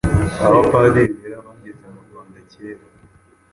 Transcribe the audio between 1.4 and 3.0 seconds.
bageze mu Rwanda kera,